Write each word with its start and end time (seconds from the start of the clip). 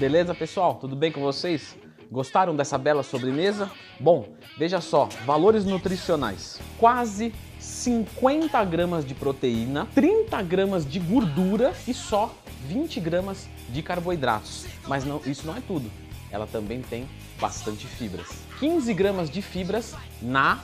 Beleza, 0.00 0.34
pessoal? 0.34 0.76
Tudo 0.76 0.96
bem 0.96 1.12
com 1.12 1.20
vocês? 1.20 1.76
Gostaram 2.10 2.56
dessa 2.56 2.78
bela 2.78 3.02
sobremesa? 3.02 3.70
Bom, 4.00 4.26
veja 4.56 4.80
só, 4.80 5.10
valores 5.26 5.66
nutricionais. 5.66 6.58
Quase 6.78 7.34
50 7.58 8.64
gramas 8.64 9.04
de 9.04 9.14
proteína, 9.14 9.86
30 9.94 10.40
gramas 10.40 10.88
de 10.88 10.98
gordura 10.98 11.74
e 11.86 11.92
só 11.92 12.34
20 12.66 12.98
gramas 12.98 13.46
de 13.68 13.82
carboidratos. 13.82 14.64
Mas 14.88 15.04
não, 15.04 15.20
isso 15.26 15.46
não 15.46 15.54
é 15.54 15.60
tudo. 15.60 15.90
Ela 16.30 16.46
também 16.46 16.80
tem 16.80 17.06
bastante 17.38 17.86
fibras. 17.86 18.28
15 18.58 18.94
gramas 18.94 19.28
de 19.28 19.42
fibras 19.42 19.94
na 20.22 20.60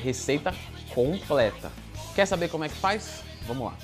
receita 0.00 0.54
completa. 0.94 1.72
Quer 2.14 2.26
saber 2.26 2.48
como 2.48 2.62
é 2.62 2.68
que 2.68 2.76
faz? 2.76 3.24
Vamos 3.48 3.64
lá. 3.64 3.76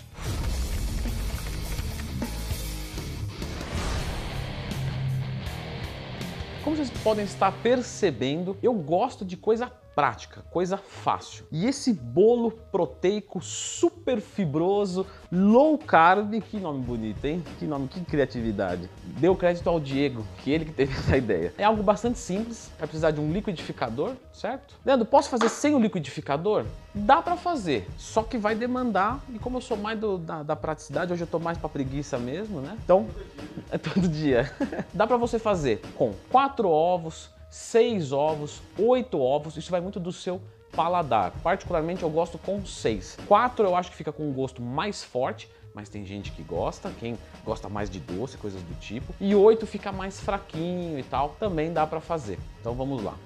Como 6.62 6.77
vocês 6.77 6.91
podem 7.02 7.24
estar 7.24 7.50
percebendo, 7.62 8.56
eu 8.62 8.74
gosto 8.74 9.24
de 9.24 9.37
coisa 9.37 9.73
prática, 10.01 10.43
coisa 10.51 10.79
fácil. 10.79 11.45
E 11.53 11.67
esse 11.67 11.93
bolo 11.93 12.51
proteico 12.51 13.39
super 13.43 14.19
fibroso, 14.19 15.07
low 15.31 15.77
carb, 15.77 16.41
que 16.41 16.59
nome 16.59 16.81
bonito, 16.81 17.23
hein? 17.27 17.45
Que 17.59 17.67
nome, 17.67 17.87
que 17.87 18.01
criatividade. 18.01 18.89
Deu 19.05 19.37
crédito 19.37 19.69
ao 19.69 19.79
Diego, 19.79 20.25
que 20.39 20.51
ele 20.51 20.65
que 20.65 20.73
teve 20.73 20.95
essa 20.97 21.19
ideia. 21.19 21.53
É 21.59 21.65
algo 21.65 21.83
bastante 21.83 22.19
simples, 22.19 22.71
vai 22.79 22.89
precisar 22.89 23.11
de 23.11 23.21
um 23.21 23.31
liquidificador, 23.31 24.15
certo? 24.33 24.75
Leandro, 24.87 25.05
posso 25.05 25.29
fazer 25.29 25.51
sem 25.51 25.75
o 25.75 25.79
liquidificador? 25.79 26.65
Dá 26.95 27.21
para 27.21 27.37
fazer, 27.37 27.87
só 27.98 28.23
que 28.23 28.39
vai 28.39 28.55
demandar, 28.55 29.20
e 29.29 29.39
como 29.39 29.59
eu 29.59 29.61
sou 29.61 29.77
mais 29.77 30.01
do, 30.01 30.17
da, 30.17 30.42
da, 30.42 30.57
praticidade, 30.57 31.12
hoje 31.12 31.25
eu 31.25 31.29
tô 31.29 31.39
mais 31.39 31.59
para 31.59 31.69
preguiça 31.69 32.19
mesmo, 32.19 32.62
né? 32.62 32.75
Então, 32.83 33.07
é 33.70 33.77
todo 33.77 34.09
dia. 34.09 34.51
Dá 34.95 35.07
para 35.07 35.19
você 35.19 35.39
fazer 35.39 35.83
com 35.95 36.14
quatro 36.31 36.70
ovos, 36.70 37.29
seis 37.51 38.12
ovos, 38.12 38.62
oito 38.79 39.20
ovos, 39.20 39.56
isso 39.56 39.70
vai 39.70 39.81
muito 39.81 39.98
do 39.98 40.12
seu 40.12 40.41
paladar. 40.70 41.33
Particularmente 41.43 42.05
eu 42.05 42.09
gosto 42.09 42.39
com 42.39 42.65
seis. 42.65 43.19
Quatro 43.27 43.67
eu 43.67 43.75
acho 43.75 43.91
que 43.91 43.97
fica 43.97 44.12
com 44.12 44.23
um 44.23 44.33
gosto 44.33 44.62
mais 44.62 45.03
forte, 45.03 45.51
mas 45.75 45.89
tem 45.89 46.07
gente 46.07 46.31
que 46.31 46.42
gosta, 46.42 46.91
quem 47.01 47.19
gosta 47.45 47.69
mais 47.69 47.91
de 47.91 47.98
doce, 47.98 48.39
coisas 48.39 48.62
do 48.62 48.75
tipo. 48.81 49.12
E 49.20 49.34
oito 49.34 49.67
fica 49.67 49.91
mais 49.91 50.20
fraquinho 50.20 50.98
e 50.98 51.03
tal, 51.03 51.31
também 51.41 51.73
dá 51.73 51.84
para 51.87 52.01
fazer. 52.01 52.39
Então 52.61 52.73
vamos 52.73 53.03
lá. 53.03 53.17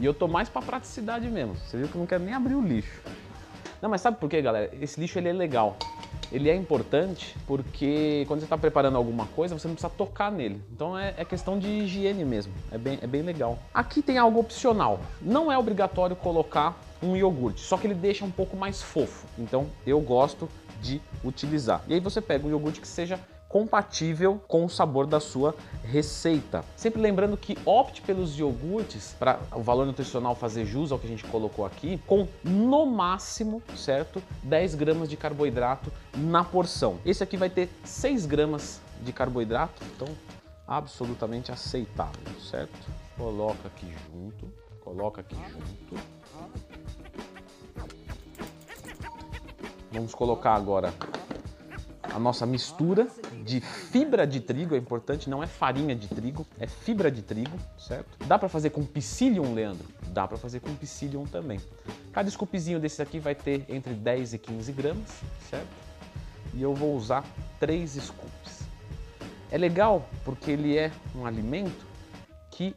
E 0.00 0.04
eu 0.04 0.14
tô 0.14 0.28
mais 0.28 0.48
para 0.48 0.62
praticidade 0.62 1.28
mesmo. 1.28 1.56
Você 1.56 1.76
viu 1.76 1.88
que 1.88 1.94
eu 1.94 1.98
não 1.98 2.06
quero 2.06 2.22
nem 2.22 2.32
abrir 2.32 2.54
o 2.54 2.62
lixo. 2.62 3.00
Não, 3.82 3.88
mas 3.88 4.00
sabe 4.00 4.16
por 4.16 4.28
quê, 4.28 4.40
galera? 4.40 4.70
Esse 4.80 5.00
lixo 5.00 5.18
ele 5.18 5.28
é 5.28 5.32
legal 5.32 5.76
ele 6.32 6.48
é 6.48 6.54
importante 6.54 7.36
porque 7.46 8.24
quando 8.26 8.40
você 8.40 8.46
está 8.46 8.58
preparando 8.58 8.96
alguma 8.96 9.26
coisa, 9.26 9.58
você 9.58 9.66
não 9.66 9.74
precisa 9.74 9.92
tocar 9.92 10.30
nele. 10.30 10.62
Então 10.72 10.98
é, 10.98 11.14
é, 11.16 11.24
questão 11.24 11.58
de 11.58 11.66
higiene 11.66 12.24
mesmo, 12.24 12.52
é 12.70 12.78
bem, 12.78 12.98
é 13.00 13.06
bem 13.06 13.22
legal. 13.22 13.58
Aqui 13.72 14.02
tem 14.02 14.18
algo 14.18 14.38
opcional, 14.38 15.00
não 15.20 15.50
é 15.50 15.58
obrigatório 15.58 16.14
colocar 16.14 16.78
um 17.02 17.16
iogurte, 17.16 17.60
só 17.60 17.76
que 17.76 17.86
ele 17.86 17.94
deixa 17.94 18.24
um 18.24 18.30
pouco 18.30 18.56
mais 18.56 18.82
fofo. 18.82 19.26
Então 19.38 19.66
eu 19.86 20.00
gosto 20.00 20.48
de 20.80 21.00
utilizar. 21.24 21.82
E 21.88 21.94
aí 21.94 22.00
você 22.00 22.20
pega 22.20 22.46
um 22.46 22.50
iogurte 22.50 22.80
que 22.80 22.88
seja 22.88 23.18
compatível 23.48 24.40
com 24.46 24.64
o 24.64 24.68
sabor 24.68 25.06
da 25.06 25.18
sua 25.18 25.54
receita. 25.82 26.62
Sempre 26.76 27.00
lembrando 27.00 27.36
que 27.36 27.56
opte 27.64 28.02
pelos 28.02 28.38
iogurtes 28.38 29.16
para 29.18 29.40
o 29.52 29.62
valor 29.62 29.86
nutricional 29.86 30.34
fazer 30.34 30.66
jus 30.66 30.92
ao 30.92 30.98
que 30.98 31.06
a 31.06 31.10
gente 31.10 31.24
colocou 31.24 31.64
aqui, 31.64 31.98
com 32.06 32.28
no 32.44 32.84
máximo, 32.84 33.62
certo, 33.74 34.22
10 34.42 34.74
gramas 34.74 35.08
de 35.08 35.16
carboidrato 35.16 35.90
na 36.14 36.44
porção. 36.44 36.98
Esse 37.06 37.22
aqui 37.22 37.36
vai 37.36 37.48
ter 37.48 37.70
6 37.84 38.26
gramas 38.26 38.80
de 39.00 39.12
carboidrato, 39.12 39.82
então 39.94 40.08
absolutamente 40.66 41.50
aceitável, 41.50 42.38
certo? 42.40 42.78
Coloca 43.16 43.68
aqui 43.68 43.90
junto, 44.12 44.52
coloca 44.84 45.22
aqui 45.22 45.36
junto. 45.50 46.18
Vamos 49.90 50.14
colocar 50.14 50.54
agora 50.54 50.92
a 52.02 52.18
nossa 52.18 52.44
mistura 52.44 53.08
de 53.48 53.60
fibra 53.62 54.26
de 54.26 54.40
trigo, 54.40 54.74
é 54.74 54.78
importante, 54.78 55.30
não 55.30 55.42
é 55.42 55.46
farinha 55.46 55.96
de 55.96 56.06
trigo, 56.06 56.46
é 56.60 56.66
fibra 56.66 57.10
de 57.10 57.22
trigo, 57.22 57.56
certo? 57.78 58.26
Dá 58.26 58.38
para 58.38 58.48
fazer 58.48 58.68
com 58.70 58.84
psyllium, 58.84 59.54
Leandro? 59.54 59.88
Dá 60.08 60.28
para 60.28 60.36
fazer 60.36 60.60
com 60.60 60.74
psyllium 60.74 61.24
também. 61.24 61.58
Cada 62.12 62.30
scoopzinho 62.30 62.78
desse 62.78 63.00
aqui 63.00 63.18
vai 63.18 63.34
ter 63.34 63.64
entre 63.70 63.94
10 63.94 64.34
e 64.34 64.38
15 64.38 64.72
gramas, 64.72 65.22
certo? 65.48 65.68
E 66.52 66.60
eu 66.60 66.74
vou 66.74 66.94
usar 66.94 67.24
3 67.58 67.90
scoops. 67.90 68.64
É 69.50 69.56
legal 69.56 70.06
porque 70.26 70.50
ele 70.50 70.76
é 70.76 70.92
um 71.16 71.24
alimento 71.24 71.86
que 72.50 72.76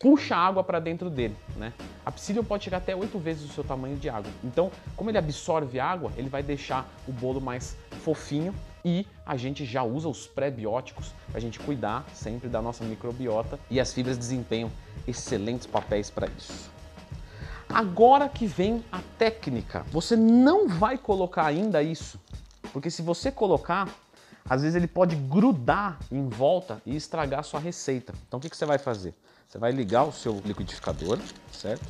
puxa 0.00 0.34
água 0.34 0.64
para 0.64 0.80
dentro 0.80 1.08
dele, 1.08 1.36
né? 1.56 1.72
A 2.04 2.10
psyllium 2.10 2.42
pode 2.42 2.64
chegar 2.64 2.78
até 2.78 2.96
8 2.96 3.16
vezes 3.20 3.48
o 3.48 3.52
seu 3.52 3.62
tamanho 3.62 3.96
de 3.96 4.08
água. 4.08 4.30
Então, 4.42 4.72
como 4.96 5.08
ele 5.08 5.18
absorve 5.18 5.78
água, 5.78 6.10
ele 6.16 6.28
vai 6.28 6.42
deixar 6.42 6.90
o 7.06 7.12
bolo 7.12 7.40
mais 7.40 7.76
fofinho 8.02 8.52
e 8.84 9.06
a 9.24 9.36
gente 9.36 9.64
já 9.64 9.82
usa 9.82 10.08
os 10.08 10.26
pré-bióticos 10.26 11.12
para 11.28 11.38
a 11.38 11.40
gente 11.40 11.58
cuidar 11.58 12.04
sempre 12.12 12.48
da 12.48 12.60
nossa 12.60 12.84
microbiota 12.84 13.58
e 13.70 13.80
as 13.80 13.92
fibras 13.92 14.18
desempenham 14.18 14.70
excelentes 15.08 15.66
papéis 15.66 16.10
para 16.10 16.28
isso. 16.36 16.70
Agora 17.68 18.28
que 18.28 18.46
vem 18.46 18.84
a 18.92 19.00
técnica, 19.18 19.86
você 19.90 20.14
não 20.14 20.68
vai 20.68 20.98
colocar 20.98 21.46
ainda 21.46 21.82
isso, 21.82 22.20
porque 22.72 22.90
se 22.90 23.00
você 23.00 23.32
colocar, 23.32 23.88
às 24.48 24.60
vezes 24.60 24.76
ele 24.76 24.86
pode 24.86 25.16
grudar 25.16 25.98
em 26.12 26.28
volta 26.28 26.82
e 26.84 26.94
estragar 26.94 27.40
a 27.40 27.42
sua 27.42 27.58
receita. 27.58 28.12
Então 28.28 28.38
o 28.38 28.40
que, 28.40 28.50
que 28.50 28.56
você 28.56 28.66
vai 28.66 28.78
fazer? 28.78 29.14
Você 29.48 29.58
vai 29.58 29.72
ligar 29.72 30.04
o 30.04 30.12
seu 30.12 30.42
liquidificador, 30.44 31.18
certo? 31.52 31.84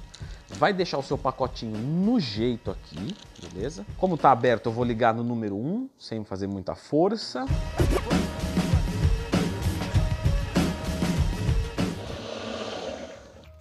Vai 0.57 0.73
deixar 0.73 0.99
o 0.99 1.03
seu 1.03 1.19
pacotinho 1.19 1.77
no 1.77 2.21
jeito 2.21 2.71
aqui, 2.71 3.15
beleza? 3.43 3.85
Como 3.99 4.15
está 4.15 4.31
aberto, 4.31 4.67
eu 4.67 4.73
vou 4.73 4.85
ligar 4.85 5.13
no 5.13 5.25
número 5.25 5.57
1, 5.57 5.91
sem 5.99 6.25
fazer 6.25 6.47
muita 6.47 6.77
força. 6.77 7.45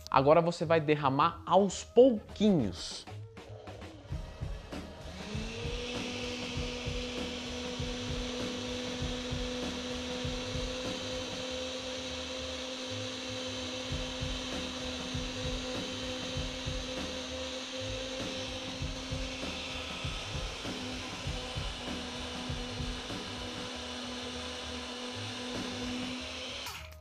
Agora 0.10 0.40
você 0.40 0.64
vai 0.64 0.80
derramar 0.80 1.42
aos 1.48 1.84
pouquinhos. 1.84 3.04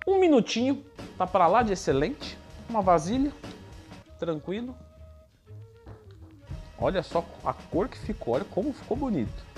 Um 0.07 0.19
minutinho, 0.19 0.85
tá 1.17 1.27
para 1.27 1.47
lá 1.47 1.63
de 1.63 1.73
excelente. 1.73 2.37
Uma 2.69 2.83
vasilha, 2.83 3.33
tranquilo. 4.19 4.75
Olha 6.79 7.03
só 7.03 7.25
a 7.45 7.53
cor 7.53 7.89
que 7.89 7.99
ficou, 7.99 8.35
olha 8.35 8.45
como 8.45 8.73
ficou 8.73 8.97
bonito. 8.97 9.53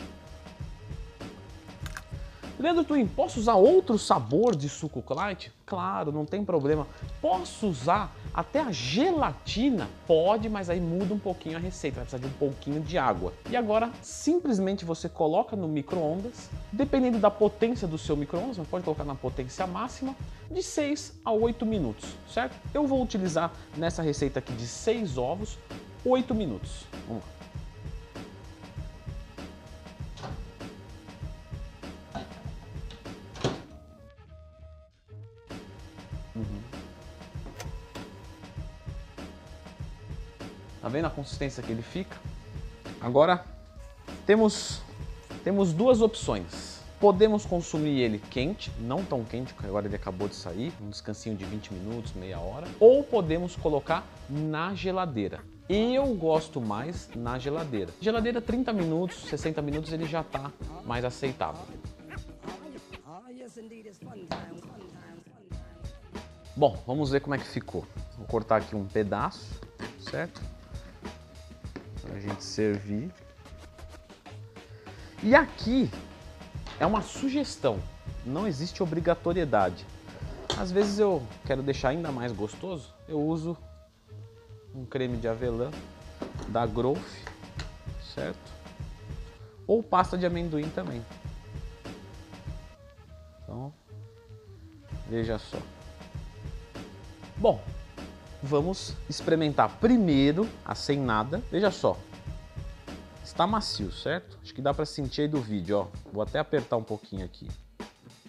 Leandro 2.59 2.85
Twin, 2.85 3.07
posso 3.07 3.41
usar 3.41 3.55
outro 3.55 3.99
sabor 3.99 4.55
de 4.55 4.69
suco 4.69 5.03
light? 5.15 5.53
Claro, 5.67 6.13
não 6.13 6.25
tem 6.25 6.45
problema. 6.45 6.87
Posso 7.21 7.67
usar 7.67 8.15
até 8.35 8.61
a 8.61 8.73
gelatina? 8.73 9.89
Pode, 10.07 10.49
mas 10.49 10.69
aí 10.69 10.81
muda 10.81 11.15
um 11.15 11.19
pouquinho 11.19 11.57
a 11.57 11.61
receita, 11.61 11.97
vai 11.97 12.05
precisar 12.05 12.27
de 12.29 12.35
um 12.35 12.39
pouquinho 12.39 12.81
de 12.81 12.99
água. 12.99 13.33
E 13.49 13.57
agora, 13.57 13.91
simplesmente 14.03 14.85
você 14.85 15.09
coloca 15.09 15.55
no 15.55 15.69
micro-ondas, 15.69 16.51
dependendo 16.73 17.19
da 17.19 17.31
potência 17.31 17.87
do 17.87 17.97
seu 17.97 18.17
micro-ondas, 18.17 18.57
você 18.57 18.65
pode 18.69 18.85
colocar 18.85 19.05
na 19.05 19.15
potência 19.15 19.67
máxima, 19.67 20.17
de 20.51 20.63
6 20.63 21.21
a 21.25 21.33
8 21.33 21.65
minutos, 21.65 22.11
certo? 22.29 22.57
Eu 22.75 22.87
vou 22.87 23.03
utilizar 23.03 23.53
nessa 23.77 24.03
receita 24.03 24.41
aqui 24.41 24.53
de 24.53 24.67
6 24.67 25.17
ovos, 25.17 25.57
8 26.05 26.35
minutos. 26.35 26.85
Vamos 27.07 27.23
lá. 27.23 27.44
Tá 40.85 40.91
vendo 40.91 41.07
a 41.07 41.11
consistência 41.11 41.63
que 41.63 41.73
ele 41.73 41.81
fica? 41.81 42.15
Agora 43.01 43.43
temos, 44.27 44.83
temos 45.43 45.73
duas 45.73 46.03
opções. 46.03 46.79
Podemos 47.01 47.47
consumir 47.47 48.01
ele 48.01 48.19
quente, 48.19 48.71
não 48.81 49.03
tão 49.03 49.25
quente, 49.25 49.55
porque 49.55 49.67
agora 49.67 49.87
ele 49.87 49.97
acabou 49.97 50.29
de 50.29 50.35
sair, 50.35 50.75
um 50.83 50.91
descansinho 50.91 51.35
de 51.35 51.45
20 51.47 51.73
minutos, 51.73 52.13
meia 52.13 52.39
hora, 52.39 52.67
ou 52.79 53.03
podemos 53.03 53.57
colocar 53.57 54.07
na 54.29 54.75
geladeira. 54.75 55.41
Eu 55.71 56.05
gosto 56.17 56.61
mais 56.61 57.09
na 57.17 57.39
geladeira. 57.39 57.91
Geladeira 57.99 58.43
30 58.43 58.71
minutos, 58.75 59.25
60 59.25 59.63
minutos 59.63 59.91
ele 59.91 60.05
já 60.05 60.21
está 60.21 60.53
mais 60.85 61.03
aceitável. 61.03 61.63
Bom, 66.55 66.79
vamos 66.87 67.11
ver 67.11 67.21
como 67.21 67.35
é 67.35 67.39
que 67.39 67.49
ficou. 67.49 67.87
Vou 68.19 68.27
cortar 68.27 68.57
aqui 68.57 68.77
um 68.77 68.85
pedaço, 68.85 69.49
certo? 69.99 70.43
A 72.15 72.21
gente 72.21 72.45
servir. 72.45 73.11
E 75.21 75.35
aqui 75.35 75.91
é 76.79 76.87
uma 76.87 77.03
sugestão, 77.03 77.81
não 78.25 78.47
existe 78.47 78.83
obrigatoriedade. 78.83 79.85
Às 80.57 80.71
vezes 80.71 81.01
eu 81.01 81.27
quero 81.45 81.61
deixar 81.61 81.89
ainda 81.89 82.13
mais 82.13 82.31
gostoso, 82.31 82.95
eu 83.09 83.21
uso 83.21 83.57
um 84.73 84.85
creme 84.85 85.17
de 85.17 85.27
avelã 85.27 85.73
da 86.49 86.65
Growth, 86.67 87.01
certo? 88.15 88.53
Ou 89.67 89.83
pasta 89.83 90.17
de 90.17 90.25
amendoim 90.25 90.69
também. 90.71 91.05
Então, 93.43 93.73
veja 95.09 95.37
só. 95.39 95.59
Bom, 97.39 97.61
vamos 98.45 98.95
experimentar 99.09 99.79
primeiro 99.79 100.49
a 100.65 100.75
sem 100.75 101.01
nada. 101.01 101.43
Veja 101.51 101.71
só, 101.71 101.99
está 103.25 103.47
macio, 103.47 103.91
certo? 103.91 104.39
Acho 104.43 104.55
que 104.55 104.61
dá 104.61 104.75
para 104.75 104.85
sentir 104.85 105.23
aí 105.23 105.29
do 105.29 105.41
vídeo, 105.41 105.79
ó. 105.79 105.87
Vou 106.13 106.23
até 106.23 106.39
apertar 106.39 106.77
um 106.77 106.83
pouquinho 106.83 107.25
aqui. 107.25 107.49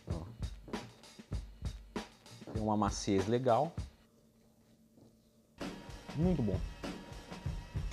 Ó. 0.07 0.21
Tem 2.53 2.63
uma 2.63 2.77
maciez 2.77 3.27
legal. 3.27 3.73
Muito 6.15 6.41
bom. 6.41 6.59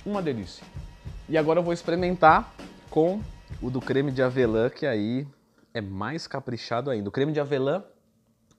Uma 0.05 0.21
delícia. 0.21 0.65
E 1.27 1.37
agora 1.37 1.59
eu 1.59 1.63
vou 1.63 1.73
experimentar 1.73 2.53
com 2.89 3.21
o 3.61 3.69
do 3.69 3.81
creme 3.81 4.11
de 4.11 4.21
avelã, 4.21 4.69
que 4.69 4.85
aí 4.85 5.27
é 5.73 5.81
mais 5.81 6.25
caprichado 6.25 6.89
ainda. 6.89 7.09
O 7.09 7.11
creme 7.11 7.33
de 7.33 7.39
avelã, 7.39 7.83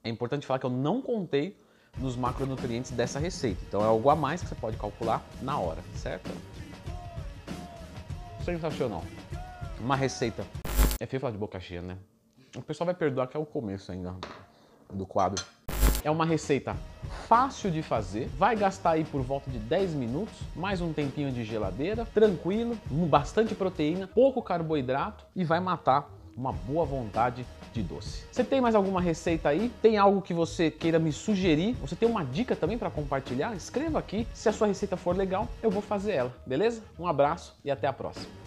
é 0.03 0.11
importante 0.11 0.47
falar 0.47 0.59
que 0.59 0.67
eu 0.67 0.71
não 0.71 1.01
contei 1.01 1.57
nos 1.99 2.17
macronutrientes 2.17 2.91
dessa 2.91 3.19
receita. 3.19 3.61
Então 3.69 3.81
é 3.81 3.85
algo 3.85 4.09
a 4.11 4.17
mais 4.17 4.43
que 4.43 4.49
você 4.49 4.55
pode 4.55 4.77
calcular 4.77 5.23
na 5.41 5.59
hora, 5.59 5.83
certo? 5.95 6.31
Sensacional. 8.45 9.05
Uma 9.81 9.97
receita. 9.97 10.45
É 11.01 11.07
feio 11.07 11.21
falar 11.21 11.33
de 11.33 11.39
boca 11.39 11.59
cheia, 11.61 11.83
né? 11.83 11.97
O 12.57 12.63
pessoal 12.63 12.87
vai 12.87 12.95
perdoar 12.95 13.27
que 13.27 13.37
é 13.37 13.41
o 13.41 13.47
começo 13.47 13.91
ainda 13.91 14.15
do 14.93 15.07
quadro. 15.07 15.45
É 16.05 16.11
uma 16.11 16.27
receita 16.27 16.77
fácil 17.27 17.71
de 17.71 17.83
fazer, 17.83 18.29
vai 18.37 18.55
gastar 18.55 18.93
aí 18.93 19.05
por 19.05 19.23
volta 19.23 19.51
de 19.51 19.59
10 19.59 19.95
minutos, 19.95 20.35
mais 20.55 20.81
um 20.81 20.93
tempinho 20.93 21.33
de 21.33 21.43
geladeira, 21.43 22.05
tranquilo, 22.13 22.77
bastante 22.91 23.55
proteína, 23.55 24.07
pouco 24.07 24.43
carboidrato 24.43 25.25
e 25.35 25.45
vai 25.45 25.61
matar 25.61 26.11
uma 26.37 26.53
boa 26.53 26.85
vontade 26.85 27.47
de 27.73 27.83
doce. 27.83 28.25
Você 28.31 28.45
tem 28.45 28.61
mais 28.61 28.75
alguma 28.75 29.01
receita 29.01 29.49
aí? 29.49 29.71
Tem 29.83 29.97
algo 29.97 30.23
que 30.23 30.33
você 30.33 30.71
queira 30.71 30.99
me 30.99 31.13
sugerir? 31.13 31.75
Você 31.81 31.97
tem 31.97 32.09
uma 32.09 32.25
dica 32.25 32.55
também 32.55 32.79
para 32.79 32.91
compartilhar? 32.91 33.55
Escreva 33.55 33.99
aqui. 33.99 34.27
Se 34.33 34.49
a 34.49 34.53
sua 34.53 34.67
receita 34.67 34.97
for 34.97 35.17
legal, 35.17 35.49
eu 35.63 35.71
vou 35.71 35.83
fazer 35.83 36.13
ela, 36.13 36.35
beleza? 36.47 36.83
Um 36.99 37.07
abraço 37.07 37.57
e 37.65 37.71
até 37.71 37.87
a 37.87 37.93
próxima. 37.93 38.44